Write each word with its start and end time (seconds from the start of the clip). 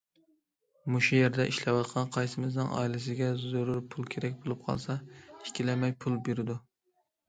مۇشۇ 0.95 1.19
يەردە 1.19 1.45
ئىشلەۋاتقان 1.51 2.09
قايسىمىزنىڭ 2.17 2.73
ئائىلىسىگە 2.79 3.31
زۆرۈر 3.45 3.85
پۇل 3.95 4.11
كېرەك 4.17 4.43
بولۇپ 4.43 4.67
قالسا، 4.69 5.01
ئىككىلەنمەي 5.01 5.99
پۇل 6.05 6.23
بېرىدۇ. 6.29 6.63